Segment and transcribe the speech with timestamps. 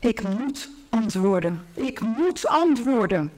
[0.00, 1.60] Ik moet antwoorden.
[1.74, 3.32] Ik moet antwoorden.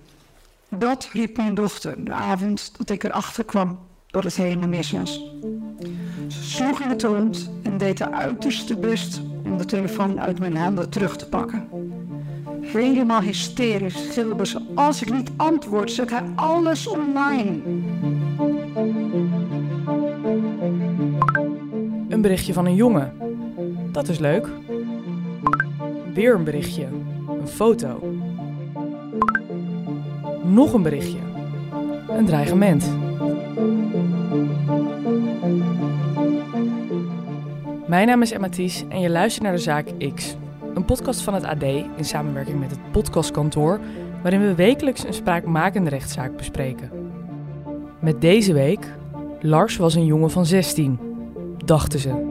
[0.68, 5.24] Dat riep mijn dochter de avond dat ik erachter kwam dat het helemaal mis was.
[6.28, 10.56] Ze sloeg in het rond en deed haar uiterste best om de telefoon uit mijn
[10.56, 11.68] handen terug te pakken.
[12.60, 17.60] Helemaal hysterisch gilde ze: Als ik niet antwoord, zet hij alles online.
[22.08, 23.12] Een berichtje van een jongen.
[23.92, 24.48] Dat is leuk.
[26.14, 26.86] Weer een berichtje.
[27.40, 28.14] Een foto.
[30.44, 31.18] Nog een berichtje.
[32.08, 32.90] Een dreigement.
[37.86, 40.36] Mijn naam is Emma Thies en je luistert naar de Zaak X.
[40.74, 43.80] Een podcast van het AD in samenwerking met het Podcastkantoor,
[44.22, 46.90] waarin we wekelijks een spraakmakende rechtszaak bespreken.
[48.00, 48.86] Met deze week,
[49.40, 50.98] Lars was een jongen van 16,
[51.64, 52.30] dachten ze.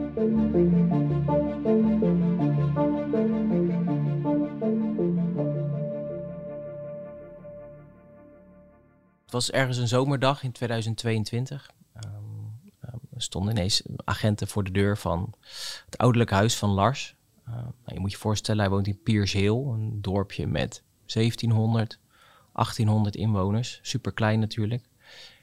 [9.32, 11.70] Was ergens een zomerdag in 2022.
[11.92, 12.06] Ehm,
[12.80, 15.34] ehm, er stonden ineens agenten voor de deur van
[15.84, 17.16] het ouderlijk huis van Lars.
[17.46, 21.98] Ehm, nou, je moet je voorstellen, hij woont in Piersheel, een dorpje met 1700,
[22.52, 23.78] 1800 inwoners.
[23.82, 24.88] Super klein natuurlijk,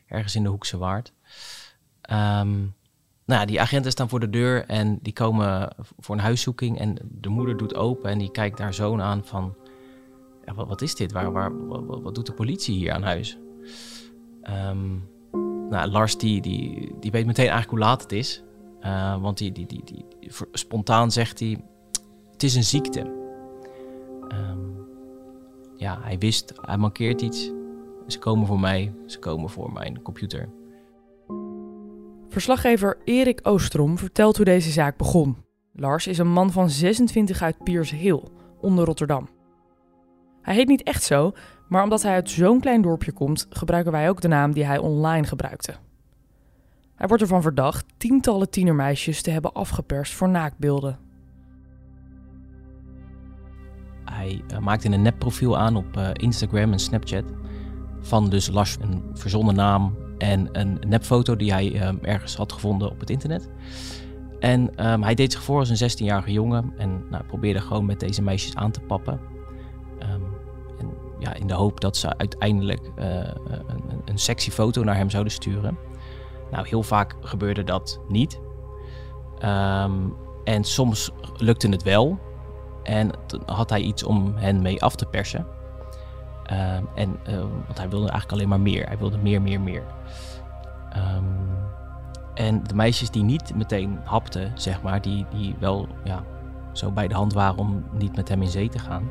[0.08, 1.14] ergens in de Hoekse Waard.
[3.26, 6.80] Nou, die agenten staan voor de deur en die komen voor een huiszoeking.
[6.80, 9.56] En de moeder doet open en die kijkt haar zoon aan van...
[10.56, 11.12] Wat is dit?
[11.12, 13.38] Waar, waar, wat, wat doet de politie hier aan huis?
[14.42, 14.98] Ehm,
[15.70, 18.44] nou, Lars die, die, die weet meteen eigenlijk hoe laat het is.
[18.82, 20.06] Uh, want die, die, die, die,
[20.52, 21.64] spontaan zegt hij,
[22.32, 23.00] het is een ziekte.
[24.32, 24.88] Um,
[25.76, 27.52] ja, hij wist, hij mankeert iets.
[28.08, 30.50] Ze komen voor mij, ze komen voor mijn computer.
[32.30, 35.38] Verslaggever Erik Oostrom vertelt hoe deze zaak begon.
[35.74, 38.24] Lars is een man van 26 uit Piers Hill,
[38.62, 39.30] onder Rotterdam.
[40.42, 41.32] Hij heet niet echt zo,
[41.70, 44.78] maar omdat hij uit zo'n klein dorpje komt, gebruiken wij ook de naam die hij
[44.78, 45.74] online gebruikte.
[46.96, 51.00] Hij wordt ervan verdacht tientallen tienermeisjes te hebben afgeperst voor naakbeelden.
[54.06, 57.24] Hij uh, maakte een nepprofiel aan op uh, Instagram en Snapchat
[58.02, 62.92] van dus Lars, een verzonnen naam en een nepfoto die hij um, ergens had gevonden
[62.92, 63.50] op het internet.
[64.40, 68.00] En um, hij deed zich voor als een 16-jarige jongen en nou, probeerde gewoon met
[68.00, 69.20] deze meisjes aan te pappen.
[71.20, 73.06] Um, ja, in de hoop dat ze uiteindelijk uh,
[73.68, 75.78] een, een sexy foto naar hem zouden sturen.
[76.52, 78.40] Nou, heel vaak gebeurde dat niet.
[80.44, 82.20] en soms lukte het wel.
[82.84, 85.48] En dan had hij iets om hen mee af te persen.
[86.52, 88.88] Uh, en, uh, want hij wilde eigenlijk alleen maar meer.
[88.88, 89.84] Hij wilde meer, meer, meer.
[90.98, 91.50] Um,
[92.34, 96.24] en de meisjes die niet meteen hapten, zeg maar, die, die wel ja,
[96.72, 99.10] zo bij de hand waren om niet met hem in zee te gaan,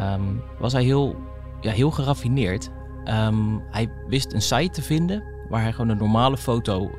[0.00, 1.16] um, was hij heel,
[1.60, 2.70] ja, heel geraffineerd.
[3.04, 6.90] Um, hij wist een site te vinden waar hij gewoon een normale foto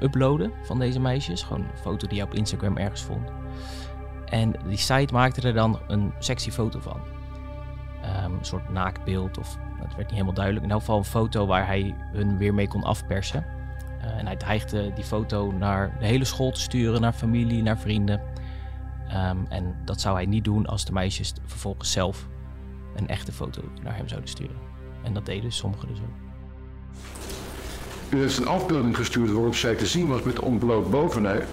[0.00, 1.42] uploadde van deze meisjes.
[1.42, 3.30] Gewoon een foto die hij op Instagram ergens vond.
[4.24, 7.00] En die site maakte er dan een sexy foto van.
[8.24, 10.64] Um, een soort naakbeeld, of dat werd niet helemaal duidelijk.
[10.64, 13.44] In elk geval een foto waar hij hun weer mee kon afpersen.
[14.04, 17.78] Uh, en hij dreigde die foto naar de hele school te sturen, naar familie, naar
[17.78, 18.20] vrienden.
[19.08, 22.28] Um, en dat zou hij niet doen als de meisjes vervolgens zelf
[22.94, 24.56] een echte foto naar hem zouden sturen.
[25.02, 26.22] En dat deden sommigen dus ook.
[28.10, 31.46] U heeft een afbeelding gestuurd waarop zij te zien was met ontbloot bovenlijf.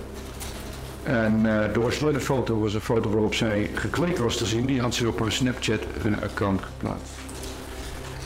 [1.04, 4.66] En uh, de originele foto was een foto waarop zij gekleed was te zien.
[4.66, 7.12] Die had ze op haar Snapchat hun account geplaatst.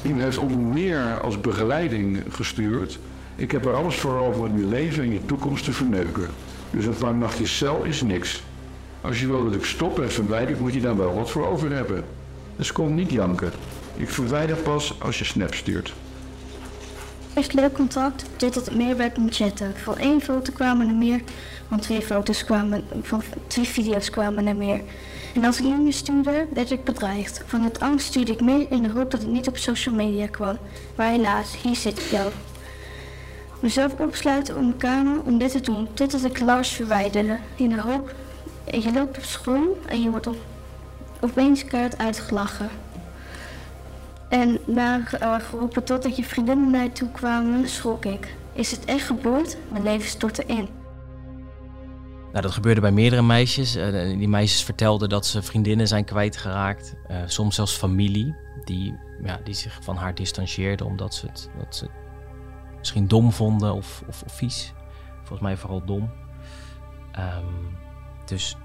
[0.03, 2.99] Iemand heeft onder meer als begeleiding gestuurd.
[3.35, 6.27] Ik heb er alles voor over om je leven en je toekomst te verneuken.
[6.71, 8.43] Dus een paar nachtjes cel is niks.
[9.01, 11.71] Als je wil dat ik stop en verwijder, moet je daar wel wat voor over
[11.71, 12.03] hebben.
[12.55, 13.51] Dus kom niet janken.
[13.95, 15.93] Ik verwijder pas als je snap stuurt.
[17.33, 19.73] Echt leuk contact, totdat het meer werd met chatten.
[19.83, 21.21] Van één foto kwamen er meer,
[21.67, 24.81] van twee foto's kwamen, van twee video's kwamen er meer.
[25.33, 27.43] En als ik meer stuurde, werd ik bedreigd.
[27.45, 30.27] Van het angst stuurde ik meer in de hoop dat het niet op social media
[30.27, 30.57] kwam.
[30.95, 32.31] Maar helaas, hier zit ik jou.
[33.59, 37.37] Mezelf opsluiten op mijn kamer om dit te doen, totdat ik Lars verwijderde.
[37.55, 38.13] In de hoop,
[38.71, 40.37] je loopt op school en je wordt op,
[41.23, 42.69] opeens keihard uitgelachen.
[44.29, 48.35] En na uh, geroepen totdat je vriendinnen naar toe kwamen, schrok ik.
[48.53, 49.57] Is het echt gebeurd?
[49.71, 50.67] Mijn leven stortte in.
[52.31, 53.75] Nou, dat gebeurde bij meerdere meisjes.
[53.75, 56.95] Uh, die meisjes vertelden dat ze vriendinnen zijn kwijtgeraakt.
[57.11, 61.75] Uh, soms zelfs familie die, ja, die zich van haar distancieerden omdat ze het, dat
[61.75, 61.87] ze
[62.77, 64.73] misschien dom vonden of, of, of vies.
[65.17, 66.11] Volgens mij vooral dom.
[67.19, 67.77] Um,
[68.25, 68.55] dus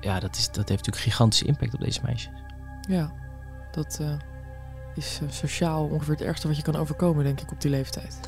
[0.00, 2.32] ja, dat, is, dat heeft natuurlijk gigantische impact op deze meisjes.
[2.88, 3.12] Ja,
[3.70, 4.14] dat eh,
[4.94, 8.20] is eh, sociaal ongeveer het ergste wat je kan overkomen, denk ik, op die leeftijd.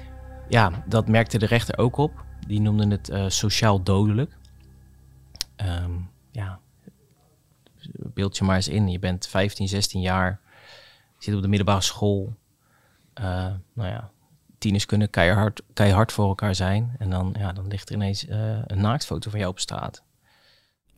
[0.48, 2.24] Ja, dat merkte de rechter ook op.
[2.46, 4.36] Die noemde het eh, sociaal dodelijk.
[5.56, 5.92] Ehm,
[6.30, 6.60] ja,
[7.90, 8.88] beeld je maar eens in.
[8.88, 10.40] Je bent 15, 16 jaar,
[11.18, 12.34] je zit op de middelbare school.
[13.14, 13.24] Eh,
[13.72, 14.10] nou ja,
[14.58, 16.94] tieners kunnen keihard, keihard voor elkaar zijn.
[16.98, 18.26] En dan, ja, dan ligt er ineens
[18.66, 20.02] een naaktfoto van jou op straat.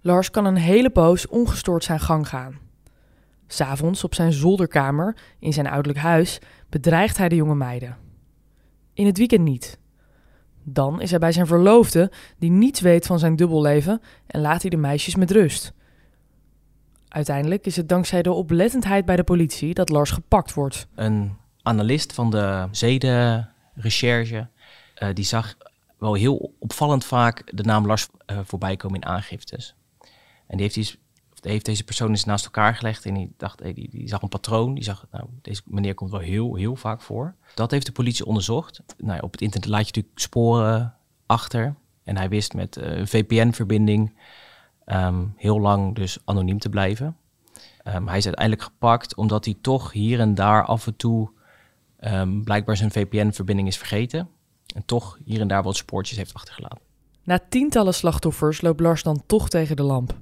[0.07, 2.59] Lars kan een hele poos ongestoord zijn gang gaan.
[3.47, 7.97] S'avonds op zijn zolderkamer in zijn ouderlijk huis bedreigt hij de jonge meiden.
[8.95, 9.79] In het weekend niet.
[10.63, 14.71] Dan is hij bij zijn verloofde, die niets weet van zijn dubbelleven, en laat hij
[14.71, 15.73] de meisjes met rust.
[17.09, 20.87] Uiteindelijk is het dankzij de oplettendheid bij de politie dat Lars gepakt wordt.
[20.95, 24.49] Een analist van de zedenrecherche,
[24.95, 25.57] eh, die zag
[25.99, 29.75] wel heel opvallend vaak de naam Lars eh, voorbij komen in aangiftes.
[30.47, 30.99] En die heeft,
[31.41, 34.29] heeft deze persoon eens naast elkaar gelegd en die dacht, hey, die, die zag een
[34.29, 34.75] patroon.
[34.75, 37.35] Die zag, nou, deze meneer komt wel heel, heel vaak voor.
[37.55, 38.83] Dat heeft de politie onderzocht.
[38.99, 40.95] Nou, op het internet laat je natuurlijk sporen
[41.27, 41.75] achter.
[42.05, 44.19] En hij wist met eh, een VPN-verbinding
[44.85, 47.17] ehm, heel lang dus anoniem te blijven.
[47.83, 51.31] Ehm, hij is uiteindelijk gepakt omdat hij toch hier en daar af en toe
[51.97, 54.29] ehm, blijkbaar zijn VPN-verbinding is vergeten.
[54.75, 56.79] En toch hier en daar wat spoortjes heeft achtergelaten.
[57.23, 60.15] Na tientallen slachtoffers loopt Lars dan toch tegen de lamp.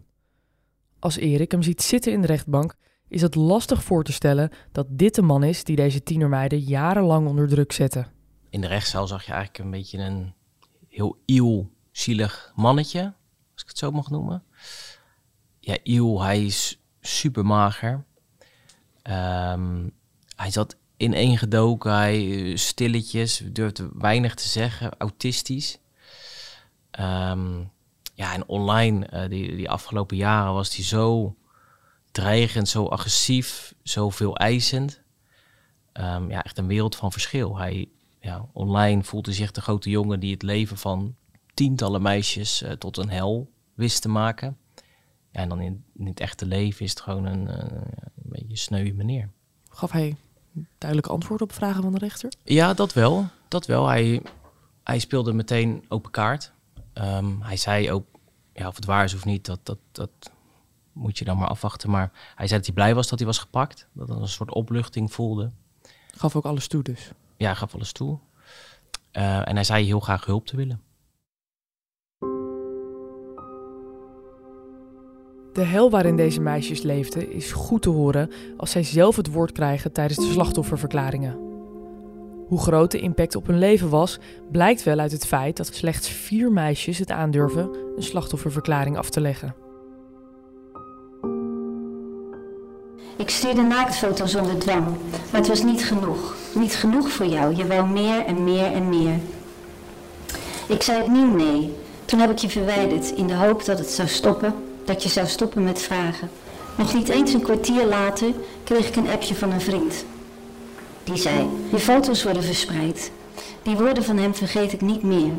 [1.03, 2.75] Als Erik hem ziet zitten in de rechtbank,
[3.09, 7.29] is het lastig voor te stellen dat dit de man is die deze tienermeiden jarenlang
[7.29, 8.07] onder druk zette.
[8.51, 10.35] In de rechtszaal zag je eigenlijk een beetje een
[10.89, 13.03] heel iel, zielig mannetje,
[13.53, 14.43] als ik het zo mag noemen.
[15.61, 18.05] Ja, iel, hij is super mager.
[19.03, 19.89] Ehm,
[20.37, 25.79] hij zat ineengedoken, hij eh, stilletjes, durfde weinig te zeggen, autistisch.
[26.91, 27.65] Ehm,
[28.13, 31.37] ja, en online, eh, die, die afgelopen jaren, was hij zo
[32.11, 35.01] dreigend, zo agressief, zo veel eisend.
[35.93, 37.59] Ehm, ja, echt een wereld van verschil.
[37.59, 37.89] Hij,
[38.21, 41.15] ja, online voelde zich de grote jongen die het leven van
[41.55, 44.57] tientallen meisjes eh, tot een hel wist te maken.
[45.31, 47.77] Ja, en dan in, in het echte leven is het gewoon een, eh,
[48.15, 49.31] een beetje sneu meneer.
[49.69, 50.17] Gaf hij
[50.79, 52.33] duidelijk antwoord op vragen van de rechter?
[52.45, 53.29] Ja, dat wel.
[53.49, 53.89] Dat wel.
[53.89, 54.23] Hij,
[54.85, 56.52] hij speelde meteen open kaart.
[56.93, 58.07] Ehm, hij zei ook,
[58.53, 60.11] ja, of het waar is of niet, dat, dat, dat
[60.93, 61.91] moet je dan maar afwachten.
[61.91, 63.89] Maar hij zei dat hij blij was dat hij was gepakt.
[63.93, 65.51] Dat hij een soort opluchting voelde.
[66.15, 67.11] Gaf ook alles toe dus.
[67.37, 68.19] Ja, hij gaf alles toe.
[69.11, 70.83] Eh, en hij zei heel graag hulp te willen.
[75.53, 79.53] De hel waarin deze meisjes leefden is goed te horen als zij zelf het woord
[79.53, 81.52] krijgen tijdens de slachtofferverklaringen.
[82.53, 84.19] Hoe groot de impact op hun leven was,
[84.51, 89.21] blijkt wel uit het feit dat slechts vier meisjes het aandurven een slachtofferverklaring af te
[89.21, 89.55] leggen.
[93.17, 94.87] Ik stuurde naaktfoto's zonder dwang,
[95.31, 96.37] maar het was niet genoeg.
[96.55, 99.19] Niet genoeg voor jou, je wou meer en meer en meer.
[100.69, 101.73] Ik zei opnieuw nee.
[102.05, 105.27] Toen heb ik je verwijderd in de hoop dat het zou stoppen, dat je zou
[105.27, 106.31] stoppen met vragen.
[106.79, 108.33] Nog niet eens een kwartier later
[108.65, 110.05] kreeg ik een appje van een vriend.
[111.05, 113.11] Die zei, je foto's worden verspreid.
[113.63, 115.33] Die woorden van hem vergeet ik niet meer.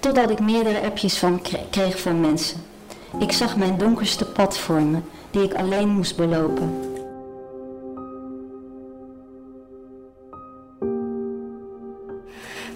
[0.00, 2.60] Totdat ik meerdere appjes van kreeg van mensen.
[3.18, 6.90] Ik zag mijn donkerste pad vormen, die ik alleen moest belopen.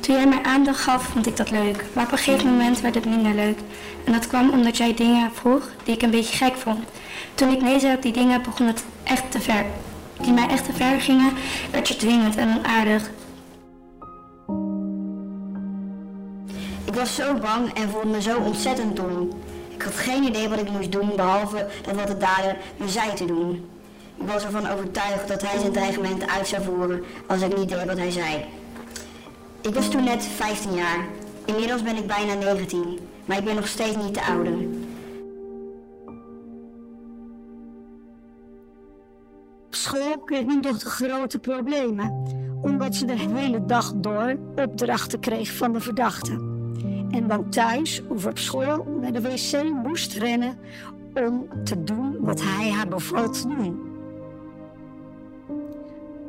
[0.00, 1.84] Toen jij mij aandacht gaf, vond ik dat leuk.
[1.92, 3.58] Maar op een gegeven moment werd het minder leuk.
[4.04, 6.84] En dat kwam omdat jij dingen vroeg die ik een beetje gek vond.
[7.34, 9.64] Toen ik nee zei op die dingen, begon het echt te ver.
[10.22, 11.32] Die mij echt te ver gingen,
[11.70, 13.10] werd je dwingend en onaardig.
[16.84, 19.28] Ik was zo bang en voelde me zo ontzettend dom.
[19.68, 23.14] Ik had geen idee wat ik moest doen, behalve dat wat de dader me zei
[23.14, 23.68] te doen.
[24.16, 27.84] Ik was ervan overtuigd dat hij zijn dreigementen uit zou voeren als ik niet deed
[27.84, 28.44] wat hij zei.
[29.60, 31.06] Ik was toen net 15 jaar.
[31.44, 34.54] Inmiddels ben ik bijna 19, maar ik ben nog steeds niet te ouder.
[39.96, 42.22] School kreeg mijn dochter grote problemen,
[42.62, 46.32] omdat ze de hele dag door opdrachten kreeg van de verdachte.
[47.10, 50.58] En dan thuis of op school naar de wc moest rennen
[51.14, 53.80] om te doen wat hij haar beval te doen.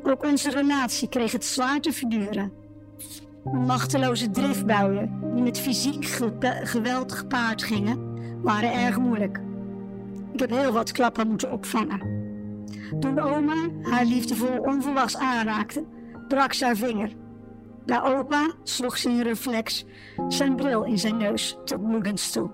[0.03, 2.51] Ook onze relatie kreeg het zwaar te verduren.
[3.43, 6.33] Machteloze driftbuien die met fysiek ge
[6.63, 7.99] geweld gepaard gingen,
[8.41, 9.39] waren erg moeilijk.
[10.33, 12.16] Ik heb heel wat klappen moeten opvangen.
[12.99, 15.85] Toen oma haar liefdevol onverwachts aanraakte,
[16.27, 17.09] brak ze haar vinger.
[17.85, 19.85] Bij opa sloeg ze in reflex
[20.27, 22.49] zijn bril in zijn neus tot bloedens toe.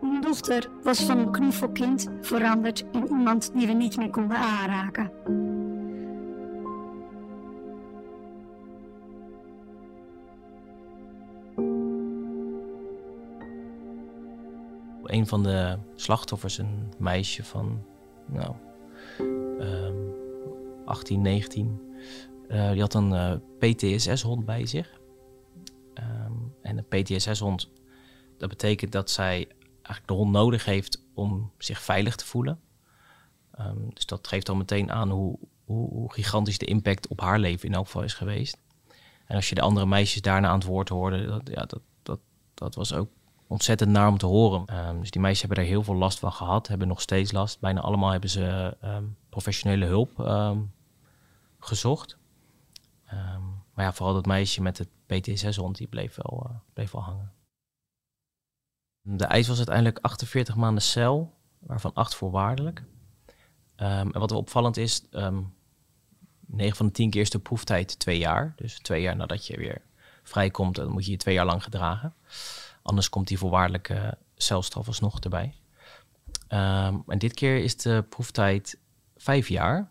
[0.00, 5.10] Mijn dochter was van een knuffelkind veranderd in iemand die we niet meer konden aanraken.
[15.02, 17.82] Een van de slachtoffers, een meisje van
[18.26, 18.54] nou,
[20.84, 21.80] 18, 19,
[22.48, 25.00] eh, die had een eh, PTSS-hond bij zich.
[25.94, 27.70] Ehm, en een PTSS-hond,
[28.38, 32.60] dat betekent dat zij eigenlijk de hond nodig heeft om zich veilig te voelen.
[33.52, 37.68] Ehm, dus dat geeft al meteen aan hoe, hoe, gigantisch de impact op haar leven
[37.68, 38.58] in elk geval is geweest.
[39.26, 42.20] En als je de andere meisjes daarna aan het woord hoorde, dat, ja, dat, dat,
[42.54, 43.08] dat was ook
[43.46, 44.66] ontzettend naar om te horen.
[44.66, 47.60] Ehm, dus die meisjes hebben er heel veel last van gehad, hebben nog steeds last.
[47.60, 50.60] Bijna allemaal hebben ze ehm, professionele hulp ehm,
[51.58, 52.18] gezocht.
[53.04, 53.42] Ehm,
[53.74, 57.32] maar ja, vooral dat meisje met het PTSS-hond, die bleef wel, eh, bleef wel hangen.
[59.00, 62.84] De eis was uiteindelijk 48 maanden cel, waarvan 8 voorwaardelijk.
[63.76, 65.42] Ehm, en wat wel opvallend is, ehm
[66.46, 68.52] 9 van de 10 keer is de proeftijd twee jaar.
[68.56, 69.82] Dus twee jaar nadat je weer
[70.22, 72.14] vrijkomt, dan moet je je twee jaar lang gedragen.
[72.82, 75.54] Anders komt die voorwaardelijke celstraf alsnog erbij.
[76.48, 78.78] En dit keer is de proeftijd
[79.22, 79.90] vijf jaar.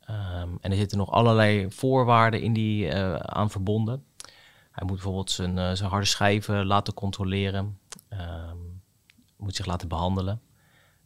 [0.00, 4.04] Ehm, en er zitten nog allerlei voorwaarden in die eh, aan verbonden.
[4.70, 7.78] Hij moet bijvoorbeeld zijn, eh, zijn harde schijven laten controleren.
[8.08, 8.56] Ehm,
[9.36, 10.40] moet zich laten behandelen.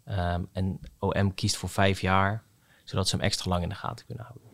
[0.05, 2.43] Ehm, en OM kiest voor vijf jaar,
[2.85, 4.53] zodat ze hem extra lang in de gaten kunnen houden.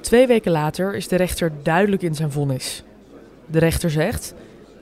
[0.00, 2.82] Twee weken later is de rechter duidelijk in zijn vonnis.
[3.46, 4.34] De rechter zegt: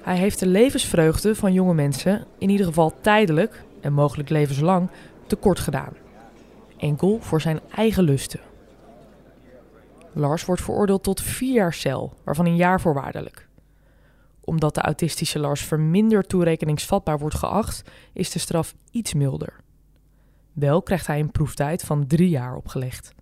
[0.02, 4.90] hij heeft de levensvreugde van jonge mensen in ieder geval tijdelijk en mogelijk levenslang
[5.26, 5.92] tekort gedaan.
[6.76, 8.40] Enkel voor zijn eigen lusten.
[10.12, 13.48] Lars wordt veroordeeld tot vier jaar cel, waarvan een jaar voorwaardelijk.
[14.40, 19.60] Omdat de autistische Lars verminderd toerekeningsvatbaar wordt geacht, is de straf iets milder.
[20.52, 23.14] Wel krijgt hij een proeftijd van drie jaar opgelegd.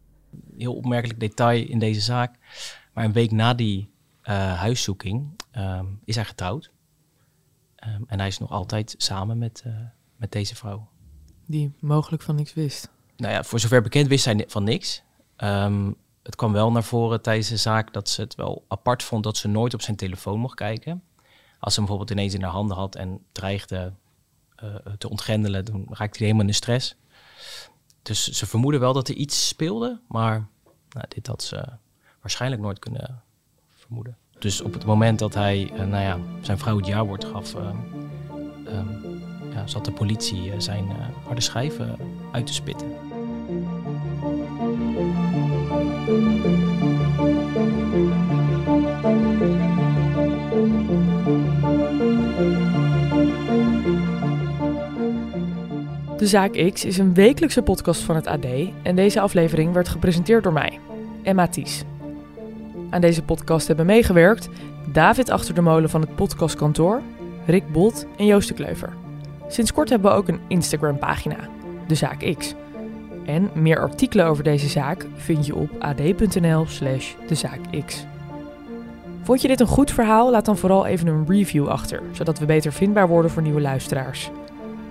[0.56, 2.35] Heel opmerkelijk detail in deze zaak.
[2.94, 3.90] Maar een week na die
[4.23, 6.70] eh, huiszoeking ehm, is hij getrouwd.
[7.74, 9.72] Ehm, en hij is nog altijd samen met, eh,
[10.16, 10.88] met deze vrouw.
[11.46, 12.90] Die mogelijk van niks wist.
[13.16, 15.02] Nou ja, voor zover bekend wist hij van niks.
[15.36, 19.24] Ehm, het kwam wel naar voren tijdens de zaak dat ze het wel apart vond
[19.24, 21.02] dat ze nooit op zijn telefoon mocht kijken.
[21.58, 23.92] Als ze hem bijvoorbeeld ineens in haar handen had en dreigde
[24.56, 26.96] eh, te ontgrendelen, dan raakte hij helemaal in de stress.
[28.02, 30.48] Dus ze vermoeden wel dat er iets speelde, maar
[30.88, 31.68] nou, dit had ze
[32.20, 33.22] waarschijnlijk nooit kunnen
[33.74, 34.16] vermoeden.
[34.38, 37.76] Dus op het moment dat hij eh, nou ja, zijn vrouw het jaarwoord gaf, ehm,
[38.66, 38.87] ehm,
[39.52, 41.97] ja, zat de politie eh, zijn eh, harde schijven
[42.33, 42.87] uit te spitten.
[56.16, 58.47] De Zaak X is een wekelijkse podcast van het AD
[58.83, 60.78] en deze aflevering werd gepresenteerd door mij,
[61.23, 61.85] Emma Ties.
[62.90, 64.49] Aan deze podcast hebben meegewerkt
[64.92, 67.02] David Achter de Molen van het podcastkantoor,
[67.47, 68.92] Rick Bolt en Joost de Kleuver.
[69.49, 71.37] Sinds kort hebben we ook een Instagram-pagina,
[71.87, 72.54] De Zaak X.
[73.26, 78.07] En meer artikelen over deze zaak vind je op ad.nl slash dezaakx.
[79.23, 80.30] Vond je dit een goed verhaal?
[80.30, 84.30] Laat dan vooral even een review achter, zodat we beter vindbaar worden voor nieuwe luisteraars.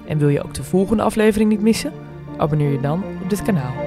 [0.08, 1.92] En wil je ook de volgende aflevering niet missen?
[2.38, 3.87] Abonneer je dan op dit kanaal.